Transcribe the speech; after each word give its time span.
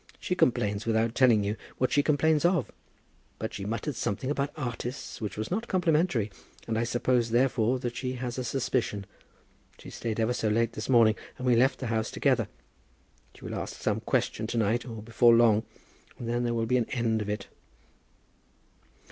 She 0.19 0.33
complains 0.33 0.87
without 0.87 1.13
telling 1.13 1.43
you 1.43 1.55
what 1.77 1.91
she 1.91 2.01
complains 2.01 2.43
of. 2.43 2.71
But 3.37 3.53
she 3.53 3.65
muttered 3.65 3.93
something 3.95 4.31
about 4.31 4.49
artists 4.57 5.21
which 5.21 5.37
was 5.37 5.51
not 5.51 5.67
complimentary, 5.67 6.31
and 6.67 6.75
I 6.75 6.85
suppose, 6.85 7.29
therefore, 7.29 7.77
that 7.77 7.95
she 7.95 8.13
has 8.13 8.39
a 8.39 8.43
suspicion. 8.43 9.05
She 9.77 9.91
stayed 9.91 10.19
ever 10.19 10.33
so 10.33 10.47
late 10.49 10.73
this 10.73 10.89
morning, 10.89 11.13
and 11.37 11.45
we 11.45 11.55
left 11.55 11.77
the 11.77 11.85
house 11.85 12.09
together. 12.09 12.47
She 13.35 13.45
will 13.45 13.53
ask 13.53 13.75
some 13.79 13.97
direct 13.97 14.07
question 14.07 14.47
to 14.47 14.57
night, 14.57 14.87
or 14.87 15.03
before 15.03 15.35
long, 15.35 15.65
and 16.17 16.27
then 16.27 16.45
there 16.45 16.55
will 16.55 16.65
be 16.65 16.77
an 16.77 16.89
end 16.89 17.21
of 17.21 17.29
it." 17.29 17.47